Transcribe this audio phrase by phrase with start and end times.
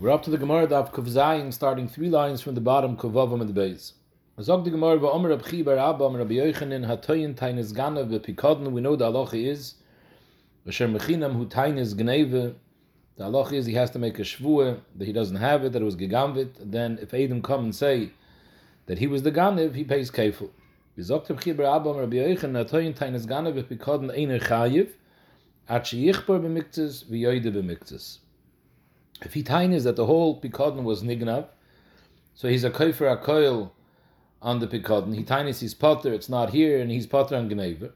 [0.00, 3.40] We're up to the Gemara Daf Kuf Zayin, starting three lines from the bottom, Kuvavam
[3.40, 3.94] and the base.
[4.40, 8.80] Zog the Gemara, Va'omer Rab Chi Bar Abba, Rabbi Yochanan, Hatoyin Tainez Ganav, Bepikodin, we
[8.80, 9.74] know the halacha is,
[10.64, 12.54] V'sher Mechinam Hu Tainez Gneve,
[13.16, 15.82] the halacha is he has to make a shvua that he doesn't have it, that
[15.82, 18.12] it was gegamvit, then if Adam come and say
[18.86, 20.50] that he was the Ganev, he pays kefil.
[20.96, 24.90] V'zog Rab Chi Bar Abba, Rabbi Yochanan, Hatoyin Tainez Ganav, Bepikodin Einer Chayiv,
[25.68, 28.18] At Sheyichbar B'miktzis, V'yoyde B'miktzis.
[29.22, 31.46] If he tines that the whole Pikodin was nignav,
[32.34, 33.72] so he's a kofer a koil
[34.40, 35.14] on the Pikodin.
[35.14, 37.92] He tines his potter, it's not here, and he's potter on Gneva.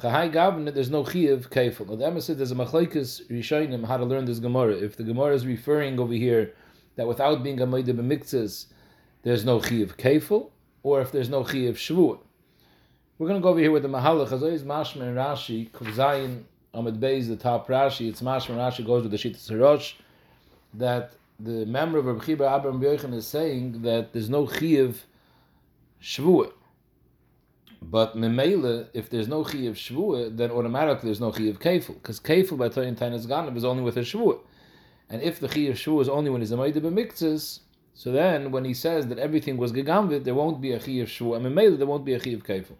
[0.00, 1.88] Chahai Gavin, there's no chiyuv kefil.
[1.88, 4.74] Now the Emma said there's a machlekes rishonim how to learn this Gemara.
[4.74, 6.54] If the Gemara is referring over here
[6.96, 8.66] that without being a moide b'miktzas,
[9.22, 10.50] there's no chiyuv kefil,
[10.82, 12.20] or if there's no chiyuv shvuah.
[13.18, 14.30] We're going to go over here with the Mahalach.
[14.30, 19.02] Always, Mashma and Rashi, Kuvzayin, Amid Beis, the top Rashi, it's Mashma and Rashi goes
[19.02, 19.94] with the Shittas Hirosh
[20.74, 24.96] that the member of Rabbi Chiba Abraham Yochanan is saying that there's no chiyuv
[26.02, 26.52] shvuah.
[27.80, 32.58] But memele, if there's no chiyuv shvuah, then automatically there's no chiyuv kefil, because kefil
[32.58, 34.40] by Toyin Tainas Ganav is only with a shvuah.
[35.08, 37.38] And if the chiyuv shvuah is only when he's a maida
[37.94, 41.36] so then when he says that everything was gegamvit, there won't be a chiyuv shvuah,
[41.36, 42.74] and memele there won't be a chiyuv kefil.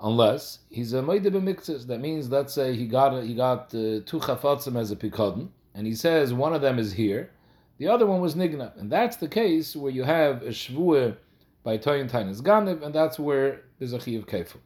[0.00, 4.20] Unless he's a maida b'miktzas, that means let's say he got he got uh, two
[4.20, 7.30] chafatzim as a pikadon, and he says one of them is here,
[7.78, 11.16] the other one was nigna, and that's the case where you have a shvuah
[11.62, 14.58] by toyin tainas ganev, and that's where there's a chi of kefil.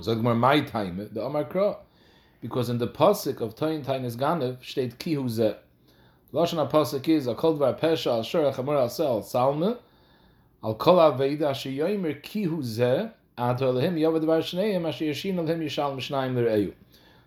[0.00, 1.76] So my time the Amar Kra,
[2.40, 5.56] because in the pasuk of toyin tainas ganev state kihu zeh.
[6.32, 9.76] Lashon pasuk is a kol pesha al shor chamor al sel salme
[10.62, 15.60] al kol aveda asher yomer kihu zeh ad olehim yavad dvar shneim asher yashin olehim
[15.60, 16.72] yishal mishnayim l're'eyu.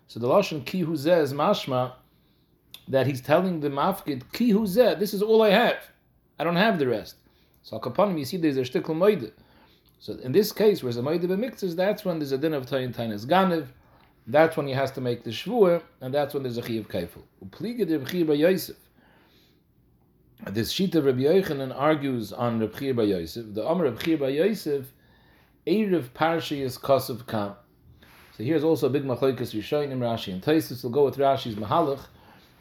[0.08, 1.92] So the lashon kihu zeh is mashma
[2.88, 5.78] that he's telling the mafkid, ki huzeh, this is all I have.
[6.38, 7.16] I don't have the rest.
[7.62, 9.32] So kapanim, you see there's a shtikl moide.
[9.98, 12.66] So in this case, where there's a moide b'miktzes, that's when there's a din of
[12.66, 13.68] tayin tainas ganev,
[14.26, 17.22] that's when he has to make the shvuah, and that's when there's a chiyav kaifel.
[17.44, 18.76] Upliga de Rebbe Yosef.
[20.50, 23.54] This sheet of Rabbi Yochanan argues on Rabbi Bar Yosef.
[23.54, 24.92] The Amr Rabbi Bar Yosef,
[25.66, 27.54] Erev Parshi is Kosov Kam.
[28.36, 30.82] So here's also a big machlokes Rishonim Rashi and Taisus.
[30.82, 32.00] will go with Rashi's Mahalach.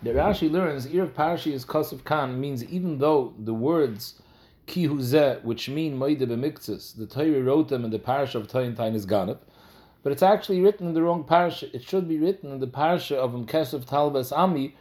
[0.03, 4.21] The Rashi learns Erev Parshi is Kosov Khan means even though the words
[4.65, 8.75] Ki Huzeh, which mean Moide B'miktzis, the Torah wrote them in the parish of Toyin
[8.75, 9.37] Tain is Ganep,
[10.03, 11.63] but it's actually written in the wrong parish.
[11.63, 14.75] It should be written in the parish of Mkesef Talbas Ami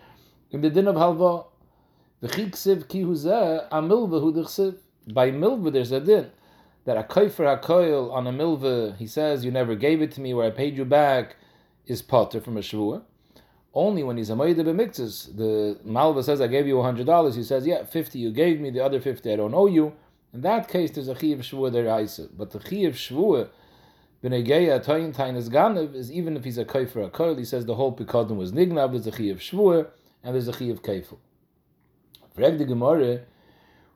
[0.50, 1.46] in the din of Halva.
[2.20, 4.78] The Chiksiv Ki Huzeh Amilva Hudichsiv.
[5.14, 6.32] By Milva there's a din
[6.84, 10.34] that a koifer hakoil on a milva, he says, you never gave it to me,
[10.34, 11.36] where I paid you back,
[11.86, 13.04] is potter from a shvuah
[13.74, 17.84] only when he's a Maida the Malva says, I gave you $100, he says, yeah,
[17.84, 19.94] 50 you gave me, the other 50 I don't owe you.
[20.34, 22.28] In that case, there's a Chiv Shvuah deraisa.
[22.36, 23.48] But the Chiv Shvuah,
[24.22, 27.74] b'negeya toyin ganev, is is even if he's a koifer a koil, he says the
[27.74, 29.88] whole Pikadon was nignav, there's a Chiv Shvuah,
[30.22, 31.18] and there's a Chiv Keifel.
[32.34, 33.20] Frag the Gemara,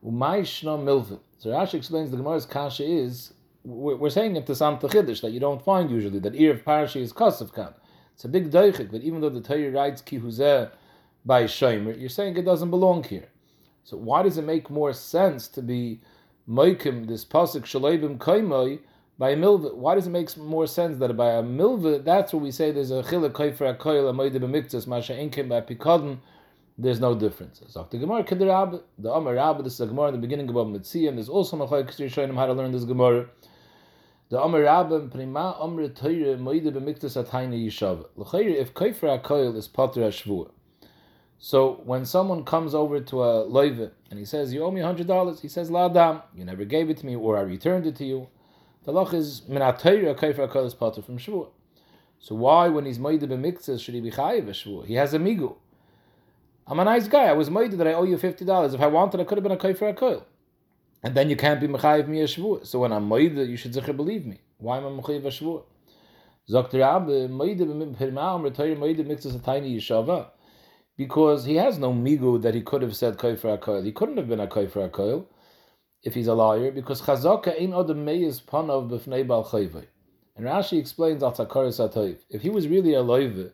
[0.05, 1.21] umay shna.
[1.39, 3.33] So Rashi explains the Gemara's kasha is,
[3.65, 7.13] we're saying it to Samta Chiddush, that you don't find usually, that Erev Parashi is
[7.13, 7.75] Kosov Khan.
[8.17, 10.71] It's a big doichik, but even though the Torah writes ki huzeh
[11.27, 13.29] by Shomer, you're saying it doesn't belong here.
[13.85, 16.01] So why does it make more sense to be
[16.49, 18.79] moikim this pasuk shaleibim kaimoi
[19.19, 19.75] by a milva?
[19.75, 22.91] Why does it make more sense that by a milva, that's what we say there's
[22.91, 26.17] a chilek kaifer a koil a moide b'miktzas masha inkim by pikadon.
[26.79, 27.61] There's no difference.
[27.69, 30.55] So the Gemara Kedirab, the Amar Rabba, this is a Gemara in the beginning of
[30.55, 33.27] Mitziyah, and there's also Machai Kisri showing him how to learn this Gemara.
[34.29, 38.07] The Amar Rabba Prima Amr Torah Moide B'Miktas Atayna Yishav.
[38.17, 40.51] L'chayr if Kaifer HaKoil is Pater HaShvua.
[41.39, 45.07] So when someone comes over to a loive and he says, "You owe me hundred
[45.07, 48.05] dollars," he says, "Ladam, you never gave it to me, or I returned it to
[48.05, 48.27] you."
[48.83, 51.51] The loch is minatayra kaifer is pater from shvua.
[52.19, 54.87] So why, when he's moide b'miktzas, should he be chayiv shvua?
[54.87, 55.55] He has a migu.
[56.67, 57.27] I'm a nice guy.
[57.27, 58.75] I was moide that I owe you fifty dollars.
[58.75, 60.25] If I wanted, I could have been a kaifer hakol.
[61.03, 62.67] And then you can't be mechayiv me a shvua.
[62.67, 64.41] So when I'm moide, you should zecher believe me.
[64.59, 65.63] Why am I mechayiv a shvua?
[66.51, 70.31] Zokt Rabbe moide b'mipirma amr moide mixes a tiny yishava
[70.97, 73.85] because he has no migu that he could have said koifer akoil.
[73.85, 75.27] He couldn't have been a koifer akoil
[76.03, 79.87] if he's a liar because chazaka ain't odem meiz panav b'fnei bal chayvay.
[80.37, 82.19] And Rashi explains al takaris atoiv.
[82.31, 83.51] If he was really a loive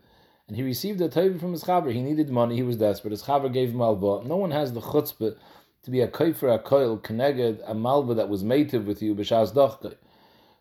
[0.48, 3.12] and he received a toiv from his chaver, he needed money, he was desperate.
[3.12, 4.22] His chaver gave him alba.
[4.26, 5.36] No one has the chutzpah
[5.82, 9.96] to be a koifer akoil connected a malva that was mated with you b'shas dochkei.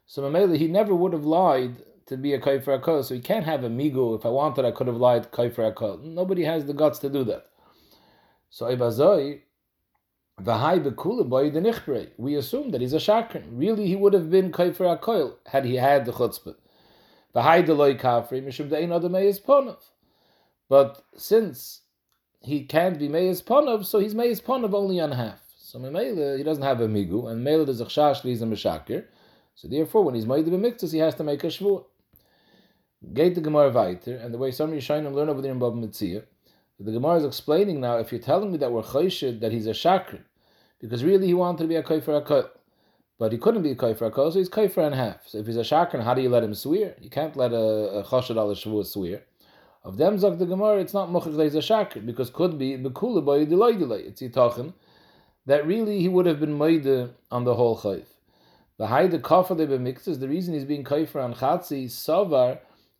[0.05, 1.77] So Mamela, he never would have lied
[2.07, 3.03] to be a kaifer akol.
[3.03, 4.17] So he can't have a migu.
[4.17, 6.03] If I wanted, I could have lied kaifer akol.
[6.03, 7.47] Nobody has the guts to do that.
[8.49, 9.39] So Ibazoi,
[10.41, 12.09] Vahai Bekula Boy the Nichbre.
[12.17, 13.43] We assume that he's a Shakran.
[13.51, 16.55] Really, he would have been Kaifer HaKoil had he had the chutzpah.
[17.35, 19.77] Vahai Deloi Kafri, Mishum Dein Adamei Ponov.
[20.67, 21.80] But since
[22.41, 25.39] he can't be Meis Ponov, so he's Meis Ponov only on half.
[25.57, 29.05] So Memele, he doesn't have a Migu, and Mele does a Chash, he's a Meshakir.
[29.55, 31.85] So therefore, when he's made the Miktas, he has to make a Shvuah.
[33.13, 36.23] Gate the Gemara weiter, and the way some Yishayim learn over there in Bab Mitzvah,
[36.79, 39.71] the Gemara is explaining now, if you're telling me that we're Chayshid, that he's a
[39.71, 40.19] Shakr,
[40.79, 42.49] because really he wanted to be a Kaifer Akal,
[43.19, 45.27] but he couldn't be a Kaifer Akal, so he's Kaifer and half.
[45.27, 46.95] So if he's a Shakr, how do you let him swear?
[46.99, 49.21] You can't let a, a al Shavuot swear.
[49.83, 53.43] Of them, Zak the Gemara, it's not he's a Shakr, because could be Bekula by
[53.45, 54.01] Delay Delay.
[54.01, 54.73] It's Yitachin,
[55.47, 58.05] that really he would have been Maida on the whole Chayf.
[58.77, 62.59] The Haida Kafar de Bemiktas, the reason he's being Kaifer on Chatzi, Savar,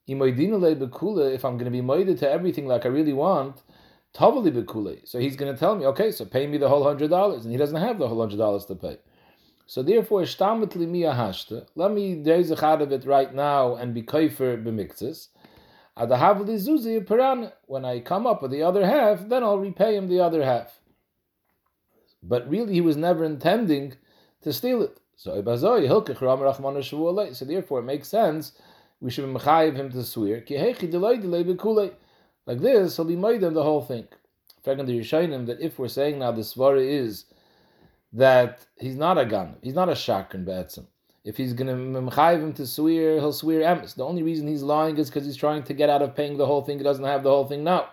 [0.09, 1.33] imoidinale bekula.
[1.33, 3.61] if I'm going to be moided to everything like I really want,
[4.15, 5.07] tavali bekule.
[5.07, 7.51] So he's going to tell me, okay, so pay me the whole hundred dollars, and
[7.51, 8.97] he doesn't have the whole hundred dollars to pay.
[9.67, 11.67] So therefore, shtamet limia hashta.
[11.75, 15.27] Let me deizach out of it right now and be kaifer b'miktzis.
[15.97, 17.51] Adahavli zuzi.
[17.65, 20.79] When I come up with the other half, then I'll repay him the other half.
[22.23, 23.93] But really, he was never intending
[24.41, 24.99] to steal it.
[25.15, 28.53] So So therefore, it makes sense
[29.01, 30.43] we should mechayiv him to swear.
[32.45, 34.07] Like this, he'll be made the whole thing.
[34.63, 37.25] Fact the Yishayim that if we're saying now the svara is
[38.13, 40.85] that he's not a gun, he's not a shakran be'etzim.
[41.23, 43.95] If he's going to mechayiv him to swear, he'll swear emes.
[43.95, 46.47] The only reason he's lying is because he's trying to get out of paying the
[46.47, 46.79] whole thing.
[46.79, 47.89] He doesn't have the whole thing now.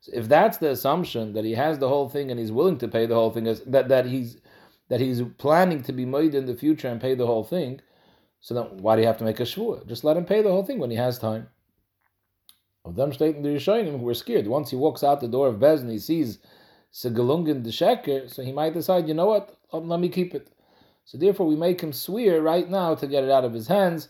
[0.00, 2.88] So if that's the assumption that he has the whole thing and he's willing to
[2.88, 4.38] pay the whole thing, that that he's
[4.88, 7.80] that he's planning to be made in the future and pay the whole thing,
[8.40, 9.84] so then why do you have to make a shvur?
[9.86, 11.48] Just let him pay the whole thing when he has time.
[12.84, 14.46] Of them stating the Rishonim who are scared.
[14.46, 16.38] Once he walks out the door of Bez and he sees
[16.92, 20.52] Segalungan the Sheker, so he might decide, you know what, let me keep it.
[21.06, 24.08] So therefore we make him swear right now to get it out of his hands,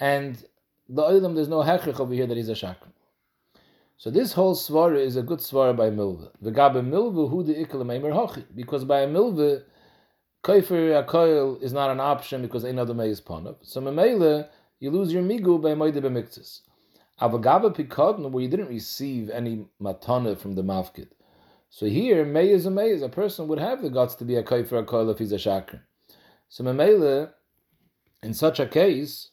[0.00, 0.42] and
[0.88, 2.88] the Olam there's no hechrich over here that he's a shakr.
[3.98, 6.30] So this whole svara is a good svara by Milva.
[6.42, 8.44] V'gabe Milva hu de ikla hochi.
[8.54, 9.62] Because by a Milva,
[10.42, 13.56] Kaifer Akoil is not an option because another may is panav.
[13.60, 14.48] So Memele,
[14.80, 16.62] you lose your migu by Moide Bemiktis.
[17.20, 21.08] Avagaba Pikadna, where you didn't receive any matana from the mafkid.
[21.68, 24.36] So here, may is a may is a person would have the guts to be
[24.36, 25.80] a Kaifer Akoil if he's a shakr.
[26.52, 27.30] So Memele,
[28.22, 29.30] in such a case,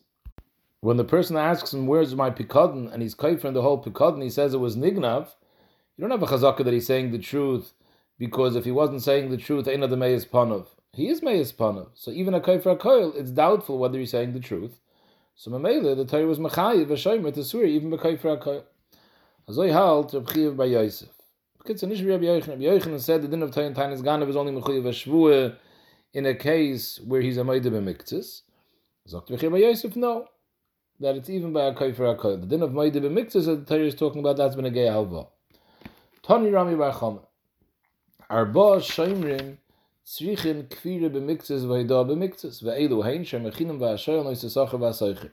[0.79, 2.93] when the person asks him, Where's my Pikadn?
[2.93, 5.27] and he's Kaifer in the whole Pikadn, he says it was Nignav,
[5.97, 7.73] you don't have a chazaka that he's saying the truth
[8.17, 10.67] because if he wasn't saying the truth, Ein the may is panav.
[10.93, 11.87] He is Meis Pana.
[11.93, 14.79] So even a Koifer Koil, it's doubtful whether he's saying the truth.
[15.35, 18.63] So Mamela, the Torah was Machayiv, to swear, even by Koifer Koil.
[19.49, 21.09] Azoi halt, Reb Chiv by Yosef.
[21.57, 24.83] Because Rabbi Yochanan, Rabbi Yochanan said the din of Tayin Tayin Ganav is only Mechayiv
[24.83, 25.57] Shvua
[26.13, 28.41] in a case where he's a Maida B'miktzis.
[29.07, 30.25] Zokt Reb by Yosef, no.
[30.99, 32.41] That it's even by a Koifer Koil.
[32.41, 34.87] The din of Maida B'miktzis that the Torah is talking about, that's been a gay
[34.87, 35.27] halva.
[36.23, 37.21] Tani Rami Bar Chama.
[38.29, 39.57] Arba Shoimrim,
[40.05, 45.29] Tzrichin kvire b'miktzes v'hida b'miktzes v'elu hein shemechinam v'ashoyel noisesachar v'asoichim.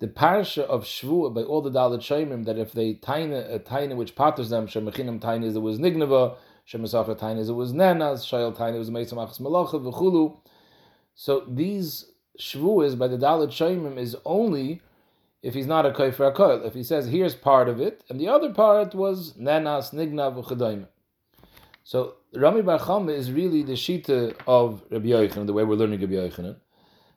[0.00, 3.96] The parsha of Shvu by all the Dalit Shemim that if they tine a tine
[3.96, 6.36] which patters them shemechinam tine is it was nignava
[6.68, 10.36] shemesachar tine is it was nenas shayel tine it was meisamachas malacha v'chulu.
[11.14, 12.06] So these
[12.38, 14.80] Shvuas by the Dalit Shemim is only
[15.42, 18.28] if he's not a koifer a If he says here's part of it and the
[18.28, 20.86] other part was nenas nigna v'chadayim.
[21.84, 26.00] So Rami Bar Chama is really the shita of Rabbi Yochanan, the way we're learning
[26.00, 26.56] Rabbi Yochanan.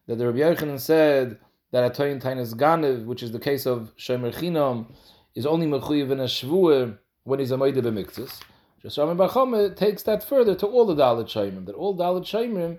[0.08, 1.39] That the Rabbi Yochanan said
[1.72, 4.88] that Atoyin Tainas Ganev, which is the case of Shemer Chinam,
[5.36, 8.41] is only mechuyev in a shvuah when he's a moide b'miktzis.
[8.86, 12.77] Just Rami Bar takes that further to all the Dalit Shemim, that all Dalit Shemim,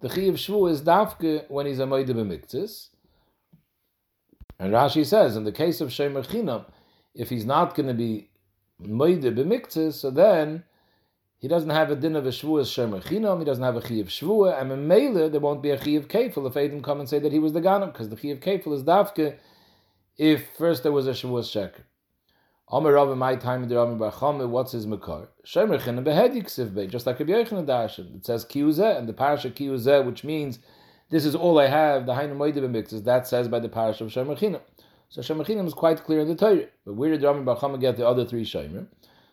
[0.00, 2.90] the chiyav shvuah is dafke when he's a moide b'miktzis.
[4.60, 6.66] And Rashi says, in the case of Shemer Chinam,
[7.16, 8.30] if he's not going to be
[8.80, 10.62] moide b'miktzis, so then
[11.38, 13.94] he doesn't have a din of a shvuah shemer chinam, he doesn't have a chi
[13.94, 17.00] of shvuah, and in Mele, there won't be a chi of kefil if Adam come
[17.00, 19.36] and say that he was the ganam, because the chi of kefil is dafke
[20.16, 21.82] if first there was a shvuah sheker.
[22.72, 24.12] Omer Rav my time the Rami Bar
[24.46, 25.28] what's his makar?
[25.44, 28.14] Shemer chinam behedik sivbei, just like Rabbi Yochanan Dashin.
[28.14, 30.60] It says kiyuzeh, and the parasha kiyuzeh, which means
[31.08, 34.10] this is all I have, the Hainu Moedim mixes, that says by the parasha of
[34.10, 34.60] Shemer chinam.
[35.08, 36.66] So Shemer chinam is quite clear in the Torah.
[36.86, 38.86] But where did Rami Bar get the other three Shemer?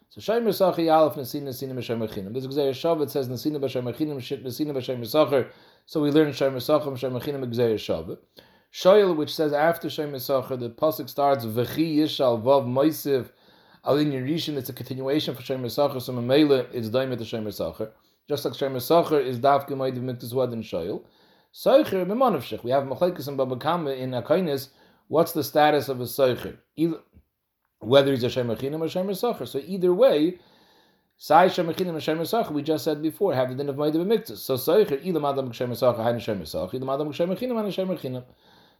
[0.09, 2.33] So Shomer Sachi Aleph Nesina Nesina B'Shomer Chinam.
[2.33, 5.51] This Gzeir Shav it says Nesina B'Shomer Chinam Shit Nesina B'Shomer Sacher.
[5.85, 8.17] So we learn Shomer Sachem Shomer Chinam Gzeir Shav.
[8.77, 13.29] Shoyel which says after Shomer Sacher the pasuk starts V'chi Yishal Vav Moisiv
[13.83, 17.89] Alin Yerishin, it's a continuation for Shemer Sacher, so Mamela, it's Daimit to Shemer Sacher.
[18.29, 21.01] Just like Shemer Sacher is of Miktas Wad and Shoyl.
[21.51, 22.63] Seicher b'manavshich.
[22.63, 24.67] We have machlekes and babakama in Akainis.
[25.07, 26.59] What's the status of a seicher?
[27.79, 29.47] Whether he's a shemechinim or sacher.
[29.47, 30.37] So either way,
[31.17, 32.51] sai shemechinim or shemer sacher.
[32.51, 34.37] We just said before have the din of ma'adim b'miktus.
[34.37, 36.77] So seicher ilam adam shemer sacher hainu shemer sacher.
[36.77, 38.23] Ilam adam hainu shemechinim.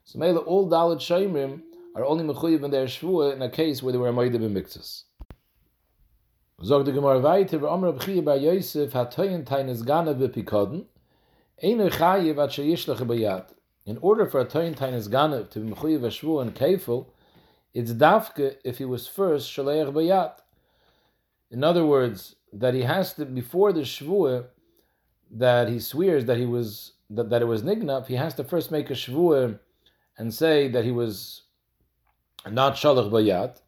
[0.07, 3.91] So mele all Dalit shemrim are only mechuyev in their shvua in a case where
[3.91, 5.03] they were ma'adim b'miktus.
[6.63, 10.85] Zog the Gemara abchiyah bar Yosef gana b'pikoden,
[13.85, 17.07] in order for a toin tainis ganav to be mechuyev ashvu and kefil,
[17.73, 20.35] it's dafke if he was first shaleach bayat.
[21.51, 24.45] In other words, that he has to before the shvua
[25.31, 28.71] that he swears that he was that, that it was nignav, he has to first
[28.71, 29.59] make a shvua
[30.17, 31.43] and say that he was
[32.49, 33.61] not shalach bayat.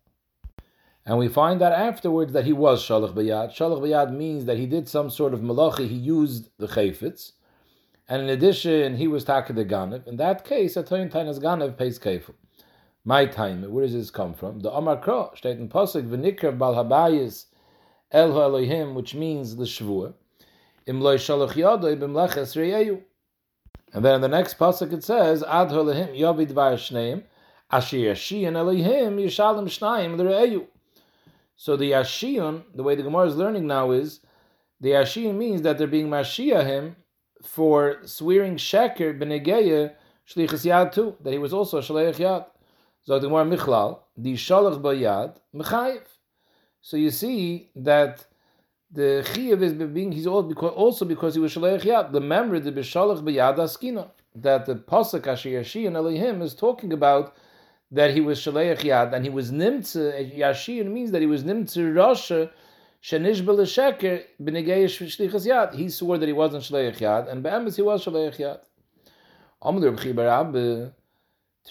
[1.05, 3.51] And we find that afterwards that he was shalach bayat.
[3.51, 7.33] Shalach bayat means that he did some sort of malachi, he used the chayfetz.
[8.07, 10.07] And in addition, he was taka the Ganav.
[10.07, 12.33] In that case, a Tainas Ganav pays Kefil.
[13.05, 14.61] My time, where does this come from?
[14.61, 17.45] The Omar Kro, steht in V'nikr Bal Habayis
[18.11, 20.13] El Elohim, which means the Shvur.
[20.87, 23.03] Im loy shalach yadoi b'mleches reyeyu.
[23.93, 27.23] And then in the next pasuk it says, Ad Elohim yavid var shneim,
[27.71, 30.67] asher yashiyan Elohim yishalim shnayim l'reyeyu.
[31.55, 34.21] So the yashiyan, the way the Gemara is learning now is,
[34.79, 36.95] the yashiyan means that they're being mashiahim
[37.43, 39.93] for swearing sheker b'negeya
[40.27, 42.45] shlichus yad too, that he was also a yad.
[43.03, 46.03] So the Gemara Michlal, the shalach bayad mechayiv.
[46.81, 48.25] So you see that
[48.91, 52.11] the chiyav is being he's also because he was shaleich yad.
[52.11, 57.35] The memory the b'shalach bayad askina that the pasuk asher yashin Elohim is talking about
[57.91, 61.77] that he was shaleich yad and he was nimtze yashin means that he was nimtze
[61.93, 62.49] rasha
[63.01, 65.73] Shenish sheker shlichas yad.
[65.73, 68.59] He swore that he wasn't shleich yad, and be'emes he was shleich yad.
[69.61, 70.91] Amr Reb Chibar Abbe,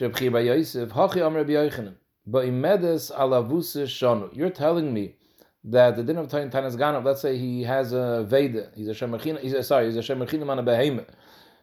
[0.00, 1.94] Reb Chibar Yosef, Hachi Amr Reb Yochanan,
[2.26, 4.34] Ba'imedes alavuse shonu.
[4.34, 5.16] You're telling me
[5.64, 9.40] that the din of Tanas Ganav, let's say he has a Veda, he's a Shemachina,
[9.40, 11.10] he's a, sorry, he's a Shemachina on a Behemoth.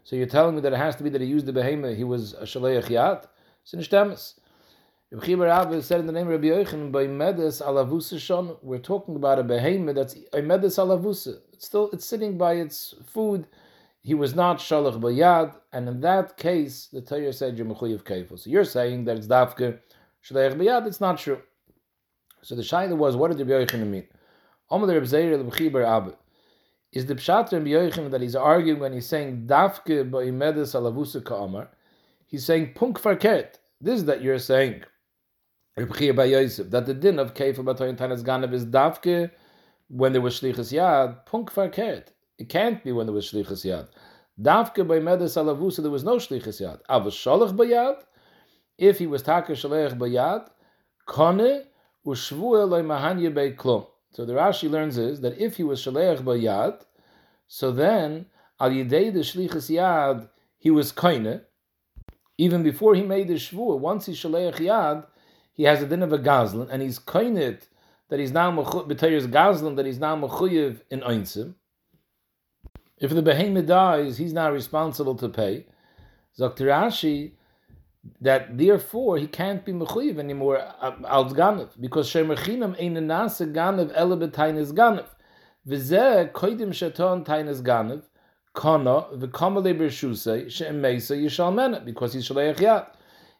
[0.03, 2.03] So you're telling me that it has to be that he used the Behemoth, he
[2.03, 3.25] was a Shaleich Yad?
[3.63, 4.35] Sin Shtemis.
[5.11, 8.57] Rabbi Rabbi said in the name of Rabbi Yochanan by Medes alavusa shon.
[8.61, 11.37] We're talking about a behemoth that's a medes alavusa.
[11.53, 13.47] It's still it's sitting by its food.
[14.01, 18.37] He was not shalach bayad, and in that case, the Torah said you're.
[18.37, 19.79] So you're saying that it's dafke
[20.27, 20.85] shalach bayad.
[20.85, 21.41] It's not true.
[22.45, 24.07] So the shaila was, what did Rabbi Yochanan mean?
[24.69, 26.11] Amar Rabbi Zeir Rabbi Rabbi.
[26.91, 31.25] Is the pshat Rabbi Yochanan that he's arguing when he's saying dafke by medes alavusa
[31.25, 31.69] ka'amar?
[32.27, 33.55] He's saying punk farket.
[33.81, 34.83] This is that you're saying
[35.75, 39.31] that the din of Kefa Batoyin Tanas Ganav is Davke
[39.87, 42.09] when there was Shlichus Yad, Punk Farkert.
[42.37, 43.87] It can't be when there was Shlichus Yad.
[44.39, 46.79] Davke by Medes Alavusa, there was no Shlichus Yad.
[46.91, 48.03] Avos Sholach Bayad,
[48.77, 50.47] if he was Taka Shalech Bayad,
[51.07, 51.65] Kone
[52.05, 52.13] So
[54.25, 56.85] the Rashi learns is that if he was Shalech Bayad,
[57.47, 58.27] so then
[58.59, 61.41] Al Yidei the Shlichus Yad, he was Kaine,
[62.37, 65.05] even before he made the Shvu, once he Shalech Yad,
[65.53, 67.63] he has a din of a gazlan, and he's koinit
[68.09, 71.55] that he's now b'tayers gazlan that he's now mechuyev in einsim.
[72.97, 75.65] If the behemoth dies, he's now responsible to pay.
[76.39, 77.31] Zoktirashi,
[78.21, 83.91] that therefore he can't be mechuyev anymore um, als ganav because shemerchinam ein nase ganav
[83.95, 85.07] ele betaynes ganav.
[85.67, 88.03] V'zeh koidim shaton taynes ganav
[88.53, 92.87] kana v'kamale bershusei she'emeisa yishal mena because he's shaleich yad.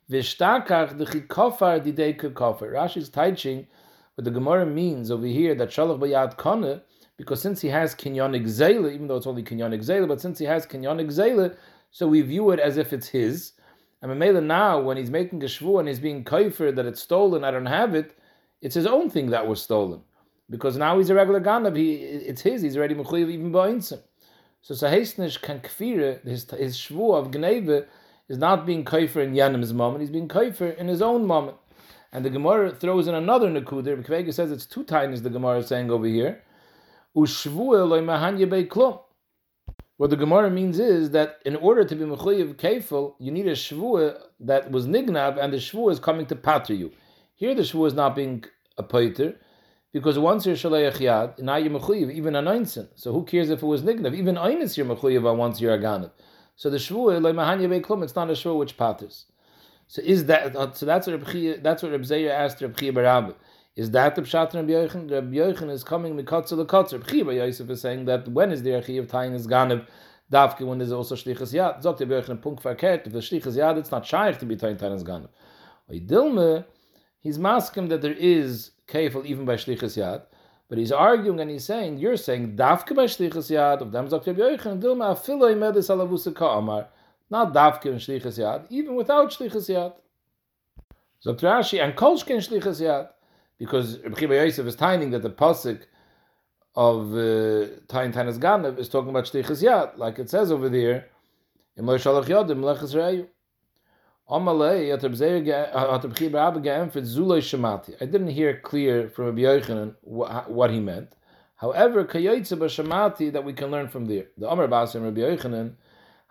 [0.10, 2.72] Vishtakach the chikofar didei kofar.
[2.72, 3.65] Rashi's teaching
[4.13, 6.79] what the Gemara means over here that shalach bayad kone,
[7.17, 10.45] because since he has kinyonik zayla, even though it's only kinyonik zayla, but since he
[10.45, 11.55] has kinyonik zayla,
[11.89, 13.53] so we view it as if it's his.
[14.05, 17.43] And Mamela now, when he's making a shvu and he's being kaifer that it's stolen,
[17.43, 18.15] I don't have it,
[18.62, 20.01] it's his own thing that was stolen.
[20.47, 24.00] Because now he's a regular ganav, he, it's his, he's already mechuyev even ba'insim.
[24.62, 27.88] So Sahesnish can kfire, his, his shvu of gneve,
[28.29, 31.57] is not being kaifer in Yanim's moment, he's being kaifer in his own moment.
[32.12, 34.05] And the Gemara throws in another nakudir.
[34.05, 36.43] Kvega says it's two times the Gemara is saying over here.
[39.98, 43.54] What the Gemara means is that in order to be mechuyev kefil, you need a
[43.54, 46.92] shvua that was nignab, and the shvua is coming to pater you.
[47.36, 48.44] Here, the shvua is not being
[48.78, 49.40] a pater,
[49.94, 52.90] because once you're shaleach yad, now you're mechuyev, even an einsin.
[52.96, 54.14] So who cares if it was nignab?
[54.14, 56.12] Even einis you're mechuyev once you're ganav.
[56.58, 59.28] So the shvua like mahanya beklum, it's not a shvua which patters.
[59.88, 60.86] So is that uh, so?
[60.86, 63.34] That's what Reb that's what Reb asked Reb Chia.
[63.75, 65.12] Is that the pshat Rabbi Yochanan?
[65.12, 66.98] Rabbi Yochanan is coming mikatzel the katzer.
[66.98, 69.86] B'chiba Yosef is saying that when is there a chiv tainis ganav
[70.32, 71.84] davke when there's also shlichus yad.
[71.84, 73.05] Zot Rabbi Yochanan punk verkehrt.
[73.05, 75.27] If the shlichus yad, it's not shaykh to be tain tainis ganav.
[75.91, 76.63] Dilme,
[77.20, 80.22] he's masking that there is kefil even by shlichus yad.
[80.70, 84.25] But he's arguing and he's saying, you're saying davke by shlichus yad of them zok
[84.25, 86.88] Rabbi Yochanan Dilme afilo imedis alavusa ka'amar.
[87.29, 89.96] Not davke in shlichus yad, even without shlichus yad.
[91.25, 93.10] Zok Rashi and kolshkin shlichus yad
[93.57, 95.81] because Rabbi Yosef is timing that the pasuk
[96.75, 101.07] of Tain uh, Tainas Ganav is talking about Shtichas Yad, like it says over there
[101.77, 103.27] in Lo Shalach Yodim Lechas Reyu.
[104.29, 107.95] Amalei at Rabbi Abba ge'emfet Zulay Shemati.
[108.01, 111.15] I didn't hear clear from Rabbi Yochanan what he meant.
[111.57, 114.25] However, Kayotze B'Shemati that we can learn from there.
[114.38, 115.75] The Amar Basim Rabbi Yochanan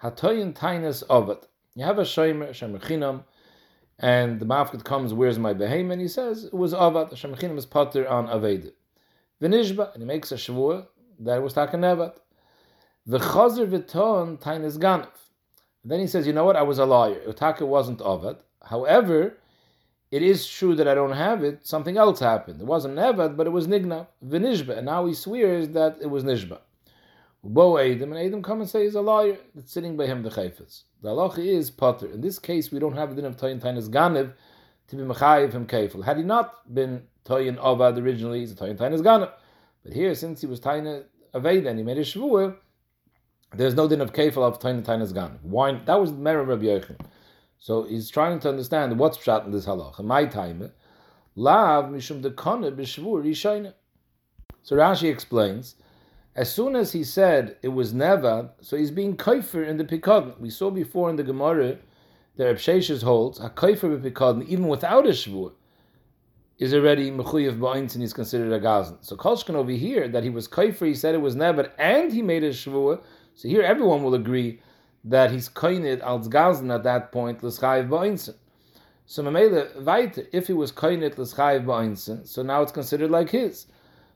[0.03, 1.45] Hatoyin Tainas Ovet.
[1.77, 3.25] You have a Shomer, Shomer Chinam,
[3.99, 5.93] and the mafkat comes, where's my behem?
[5.93, 8.73] And he says, it was Avad, Hashem Chinim is potter on Aved.
[9.41, 10.87] V'nishba, and he makes a shavua,
[11.21, 12.17] that it was Taka Nevat.
[13.09, 15.09] V'chazer v'ton tainis ganav.
[15.85, 17.21] Then he says, you know what, I was a liar.
[17.27, 18.39] Utaka wasn't Avad.
[18.63, 19.37] However,
[20.11, 21.67] it is true that I don't have it.
[21.67, 22.61] Something else happened.
[22.61, 24.79] It wasn't Nevat, but it was Nigna, V'nishba.
[24.79, 26.61] And now he swears that it was Nishba.
[27.47, 30.31] Bo Adam, and Adam come and say he's a liar that's sitting by him the
[30.31, 30.85] chayfetz.
[31.03, 32.07] The halacha is potter.
[32.07, 34.33] In this case, we don't have the din of toyin tainas ganev
[34.89, 36.03] to be mechayiv him kefil.
[36.03, 39.31] Had he not been toyin avad originally, he's a toyin tainas ganev.
[39.83, 42.57] But here, since he was toyin aveda and he made a shvuah,
[43.53, 45.43] there's no din of kefil of toyin tainas ganev.
[45.43, 45.73] Why?
[45.85, 47.01] That was the merit of Rabbi Yochanan.
[47.59, 50.03] So he's trying to understand what's pshat in this halacha.
[50.03, 50.73] My time,
[51.35, 53.75] lav mishum dekone b'shvur rishayna.
[54.63, 55.75] So Rashi explains
[56.37, 60.39] as soon as he said it was never, so he's being kaifer in the pikadon.
[60.41, 61.79] We saw before in the Gemara
[62.37, 65.53] that Reb Sheshes holds a kaifer pikadon even without a shvur
[66.59, 68.97] is already mechuyev ba'inz and he's considered a gazan.
[69.01, 72.23] So Kolshkin over here that he was kaifer, he said it was never, and he
[72.23, 73.01] made a shvur.
[73.35, 74.61] So here everyone will agree
[75.05, 78.35] that he's kainid als gazan at that point l'schayev ba'inz.
[79.07, 83.67] So if he was kainid l'schayev ba'inz, so now it's considered like his.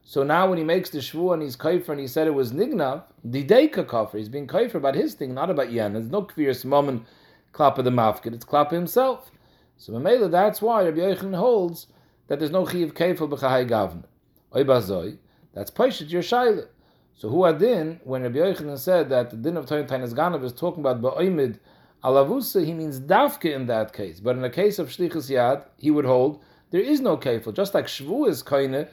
[0.05, 2.53] So now when he makes the shvu and he's kaifer and he said it was
[2.53, 5.93] nignav, the deika kafir, he's being kaifer about his thing, not about yen.
[5.93, 7.07] There's no kviris moment
[7.53, 9.31] klap of the mafkid, it's klap himself.
[9.77, 11.87] So Mamela, that's why Rabbi Yochanan holds
[12.27, 14.05] that there's no chiv kefil b'chahai gavna.
[14.53, 15.19] Oibazoi,
[15.53, 16.67] that's paishet your shaila.
[17.15, 20.53] So who adin, when Rabbi Yochanan said that the din of Toyin Tainas Ganav is
[20.53, 21.59] talking about ba'oimid
[22.03, 24.21] alavusa, he means dafke in that case.
[24.21, 27.55] But in the case of shlichus yad, he would hold there is no kefil.
[27.55, 28.89] Just like shvu is kaine,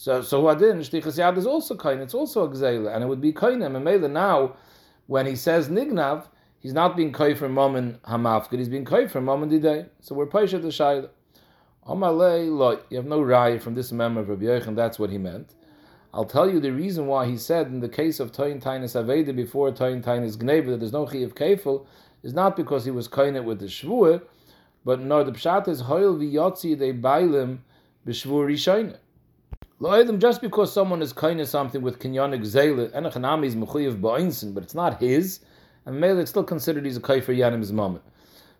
[0.00, 1.98] so so Huadin Shtichas Yad is also kain.
[1.98, 3.76] It's also a gzeila, and it would be kainim.
[3.76, 4.56] And Mela now,
[5.08, 6.24] when he says nignav,
[6.58, 8.56] he's not being kai for moment hamafkid.
[8.56, 9.90] He's being kai for moment diday.
[10.00, 11.10] So we're paisha the shayla.
[11.86, 12.80] Amalei lo.
[12.88, 14.74] You have no raya from this member of Rabbi Yochanan.
[14.74, 15.54] That's what he meant.
[16.14, 19.36] I'll tell you the reason why he said in the case of Toyin Tainis Aveda
[19.36, 21.84] before Toyin Tainis Gneva that there's no of kefil
[22.22, 24.22] is not because he was kainet with the shvur,
[24.82, 27.58] but nor the pshat is hoil v'yotzi de bailim
[28.06, 28.96] b'shvur rishayne.
[29.80, 33.56] Lo'edim, just because someone is kind of something with kinyonik zayla, and a chanami is
[33.56, 35.40] mechuyev ba'insin, but it's not his,
[35.86, 38.04] and Melech still considered he's a kaifer yanim's moment.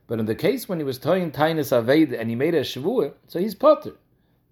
[0.07, 3.13] But in the case when he was toying tainis aved and he made a shvuah,
[3.29, 3.93] so he's potter.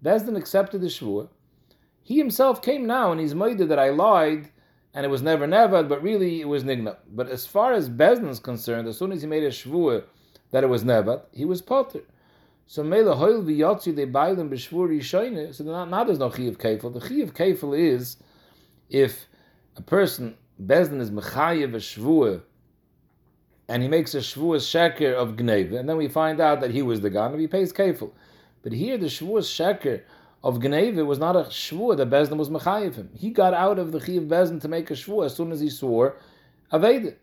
[0.03, 1.27] Bezdin accepted the shvuah.
[2.03, 4.51] He himself came now and he's made that I lied
[4.93, 6.97] and it was never never, but really it was nigna.
[7.11, 10.03] But as far as Bezdin is concerned, as soon as he made a shvuah
[10.51, 12.03] that it was never, he was potter.
[12.71, 15.55] So mele hoil v'yotzi they buy them b'shvur yishoyne.
[15.55, 16.59] So now, now there's no chi of.
[16.59, 18.17] The chi of is
[18.91, 19.25] if
[19.75, 22.43] a person bezdin is mechayev a shvur
[23.67, 26.83] and he makes a shvur sheker of gneva, and then we find out that he
[26.83, 28.11] was the gun, he pays kefil.
[28.61, 30.03] But here the shvur sheker
[30.43, 33.09] of gneva was not a shvur that bezdin was mechayev him.
[33.15, 35.59] He got out of the chi of bezdin to make a shvur as soon as
[35.59, 36.17] he swore
[36.71, 37.15] aved.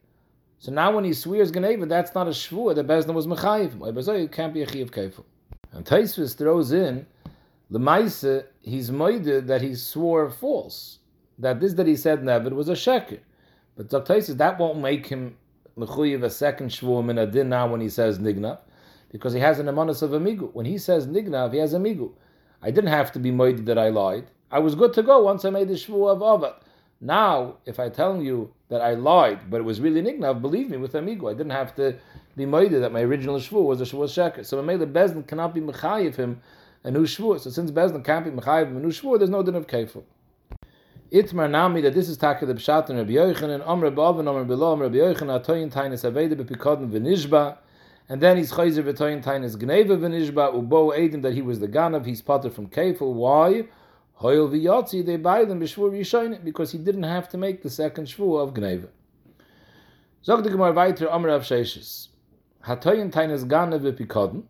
[0.58, 4.16] So now when he swears gneva, that's not a shvur that bezdin was mechayev him.
[4.24, 4.90] It can't be a chi of.
[5.76, 7.04] And Taisvis throws in
[7.70, 11.00] the Maisa, he's moided that he swore false.
[11.38, 13.18] That this that he said never was a sheker.
[13.76, 15.36] But Taisvis, that won't make him
[15.76, 18.58] mechuyev a second shvuah in a din now when he says nignav,
[19.12, 20.50] because he has an amonis of amigu.
[20.54, 22.10] When he says nignav, he has amigu.
[22.62, 24.30] I didn't have to be moided that I lied.
[24.50, 26.54] I was good to go once I made the shvuah of avat.
[27.02, 30.78] Now, if I tell you that I lied, but it was really nignav, believe me
[30.78, 31.30] with amigu.
[31.30, 31.98] I didn't have to
[32.36, 34.44] be moide that my original shvu was a shvu sheker.
[34.44, 36.40] So the Bezdin cannot be mechayiv him
[36.84, 37.40] a new shvu.
[37.40, 40.04] So since Bezdin can't be mechayiv him a new shvu, there's no din of kefil.
[41.10, 44.44] Itmar nami that this is taka the pshat and Rabbi Yochanan, Amr Bav and Amr
[44.44, 47.56] Bilo, Amr Rabbi Yochanan, Atoyin Tainis Aveda Bepikadin V'nishba,
[48.08, 52.04] and then he's chayzer v'toyin tainis gneva v'nishba ubo edim that he was the ganav.
[52.04, 53.14] He's potter from kefil.
[53.14, 53.64] Why?
[54.20, 58.06] Hoyel v'yotzi they buy them b'shvur yishoyin because he didn't have to make the second
[58.06, 58.88] shvur of gneva.
[60.24, 62.08] Zog the Gemara weiter Amr of Sheishes.
[62.66, 64.42] Hatoyin tainis ganav v'pikodin.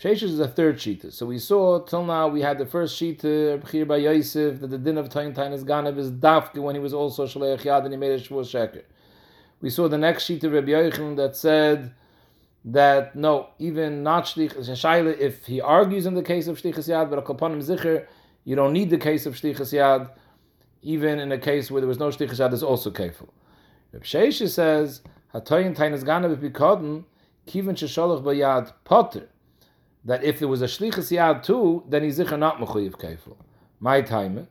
[0.00, 1.12] Sheishes is a third sheet.
[1.12, 4.78] So we saw till now we had the first sheet Bchir by Yosef that the
[4.78, 7.92] din of Tain Tain is Ganav is Dafke when he was also Shaleach Yad and
[7.92, 8.82] he made a Shavuot Sheker.
[9.60, 11.92] We saw the next of Rabbi Yochanan that said
[12.64, 17.18] that no, even not Shlich if he argues in the case of Shlichas Yad, but
[17.18, 18.06] a Kalpanim Zicher,
[18.44, 20.10] you don't need the case of Shlichas Yad,
[20.82, 23.32] even in a case where there was no Shlichas Yad, is also careful.
[23.92, 25.02] Rabbi Sheishes says,
[25.32, 27.04] Hatoyin Tain is Ganav Bikoden,
[27.46, 29.28] Kiven Shesholach Bayad Potter
[30.04, 33.36] that if there was a shlichus yad too, then he's zicher not mechuyev kefil.
[33.80, 34.48] My time,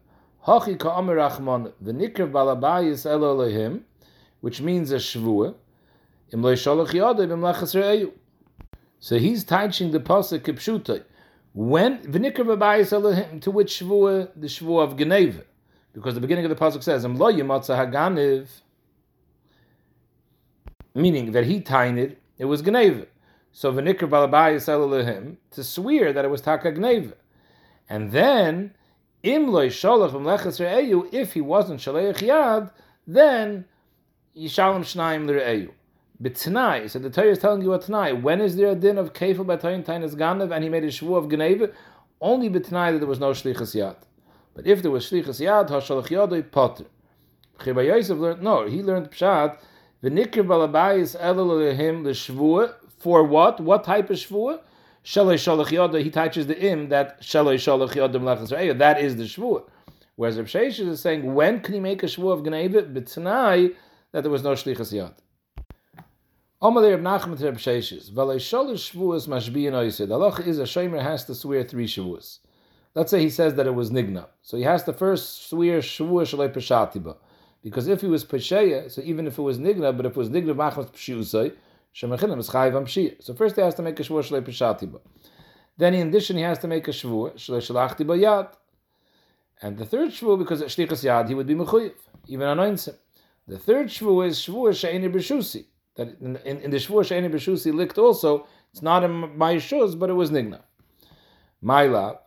[0.47, 3.82] hachi ka'amer rachman v'nikrev balabayis elo lehim,
[4.41, 5.56] which means a shvua,
[6.32, 8.12] im lo yisholach yadev im.
[8.99, 11.03] So he's teaching the pasuk kipshutai.
[11.53, 14.29] When v'nikrev balabayis elo lehim, to which shvua?
[14.36, 15.43] The shvua of Geneva.
[15.93, 18.47] Because the beginning of the pasuk says, im lo yimatza haganiv,
[20.95, 23.08] meaning that he tainted, it was Geneva.
[23.52, 27.13] So v'nikr balabayis him to swear that it was takagneva,
[27.88, 28.74] and then
[29.22, 32.72] im loy sholach v'mleches re'eyu, if he wasn't shaleich yad,
[33.06, 33.65] then
[34.36, 35.72] yishalom shnaim l're'eyu.
[36.36, 38.13] Tonight, so the Torah is telling you a tonight.
[38.13, 41.17] When is there a din of kefil b'tayin tainas ganav, and he made a shvu
[41.17, 41.74] of gneva?
[42.22, 43.98] Only b'tnai that there was no shlichas yad.
[44.56, 46.86] But if there was shlichas yad, hashalach yadoi potter.
[47.60, 48.67] Chiba learned no.
[48.67, 49.58] He learned pshat.
[50.04, 53.62] V'nikr balabayis elul lehim l'shvuah for what?
[53.62, 54.60] What type of shvua?
[55.06, 56.04] Shaloi shalach yoda.
[56.04, 59.63] He touches the im that shaloi shalach yoda melachas That is the shvua.
[60.16, 62.94] Whereas Rav Sheish is saying, when can he make a shvua of gneva?
[62.94, 63.76] But tonight
[64.12, 65.13] that there was no shlichas yad.
[66.62, 68.12] Omalei Reb Nachman to Reb Sheishes.
[68.12, 70.12] V'alei shalosh shvuas mashbiyin oisid.
[70.12, 72.39] Allah is a shomer has to swear three shvuas.
[72.94, 74.28] Let's say he says that it was nigna.
[74.44, 77.16] So he has to first swear shvua shalei peshatiba.
[77.63, 80.30] Because if he was pesheya, so even if it was nigna, but if it was
[80.30, 81.54] nigna machmas pshiusay,
[81.93, 84.99] Shemechinim is chayiv am So first he has to make a shvur shlei peshati
[85.78, 88.49] Then in addition he has to make a shvur shlei shalachti yad.
[89.62, 91.93] And the third shvur, because at shlichas yad he would be mechuyev,
[92.28, 92.95] even anoints him.
[93.47, 95.65] The third shvur is shvur she'eni.
[95.95, 100.10] That in, in, in the shvur she'eni licked also, it's not in my shuz, but
[100.10, 100.62] it was nigna.
[101.62, 102.17] My lab,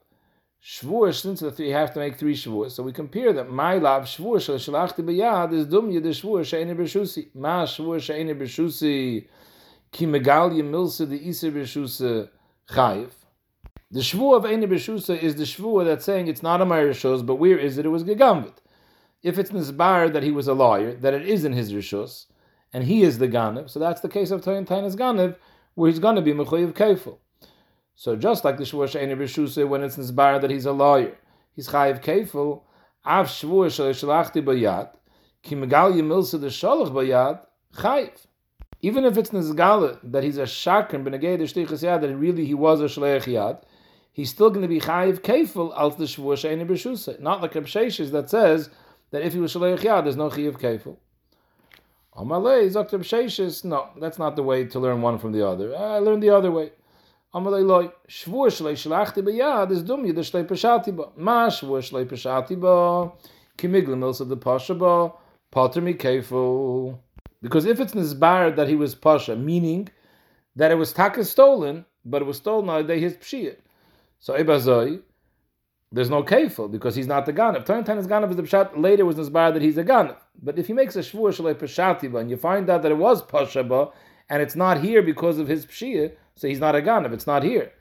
[0.67, 4.03] shvur, since the three have to make three shvur, so we compare that my lab
[4.03, 7.29] shvur shalachti b'yad is dumya the shvur she'eni b'shusi.
[7.35, 9.29] Ma shvur she'eni b'shusi
[9.93, 12.29] ki megalia milsa the iser b'shusa
[12.69, 13.11] chayiv.
[13.89, 17.37] The shvu of Eine B'shusa is the shvu that's saying it's not a Rishos, but
[17.37, 17.87] where is it?
[17.87, 18.57] It was Gegamvit.
[19.23, 22.27] If it's Nisbar that he was a lawyer, that it is in his Rishos,
[22.73, 25.37] and he is the Ganev, so that's the case of Toyin Tainas Ganev,
[25.77, 27.19] where he's going to be Mechoyiv Keifel.
[27.97, 31.17] So just like the shvu Eine B'shusa, when it's Nisbar that he's a lawyer,
[31.55, 32.63] he's Chayiv Keifel,
[33.05, 34.91] Av shvu Shalachti Bayat,
[35.43, 37.41] ki megalia milsa the Shalach Bayat,
[37.75, 38.27] Chayiv
[38.83, 42.55] even if it's nizgala that he's a shakran benegay the shlichus yad that really he
[42.55, 43.63] was a shleich yad,
[44.13, 47.19] he's still going to be chayiv kefil al the shvur she'eni b'shusa.
[47.21, 48.71] Not like Absheshes that says
[49.11, 50.99] that if he was shleich yad, there's no chayiv kefil.
[52.17, 52.99] Amalei Dr.
[52.99, 55.77] Absheshes, no, that's not the way to learn one from the other.
[55.77, 56.73] I learned the other way.
[57.37, 61.11] Shvur shlei shlachti b'yad is dum yid shlei peshati ba.
[61.17, 63.13] Ma shvur shlei peshati ba
[63.59, 65.13] kimiglim milsa the pasha ba
[65.51, 66.99] pater mi kefil.
[67.43, 69.89] Because if it's Nizbar that he was Pasha, meaning
[70.57, 73.57] that it was Taka stolen, but it was stolen on the day his Pshia.
[74.19, 75.01] So Ibazoi,
[75.93, 77.65] there's no kefil because he's not the Ganav.
[77.67, 80.17] Turn is Ganav is the Pshat, later was Nizbar that he's a Ganav.
[80.43, 83.23] But if he makes a Shvur Shalei Pashatiba and you find out that it was
[83.23, 83.93] Pashaba
[84.29, 87.43] and it's not here because of his Pshia, so he's not a Ganav, it's not
[87.43, 87.73] here.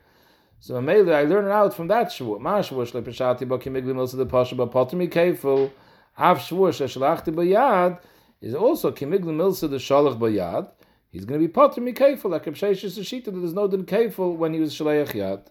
[0.60, 2.40] So Mele, I learn it out from that Shvur.
[2.40, 5.72] Ma Shvur Shalei Pashatiba, Kimigli Milsa the Pashaba, Potami Kefil,
[6.18, 8.00] Av Shvur Shalachti Bayad,
[8.42, 10.70] is also kimigl milsa the shalach bayad.
[11.10, 13.26] He's going to be potter mikayful like Absheshes Shita.
[13.26, 15.48] There's no din kayful when he was shaleach yad.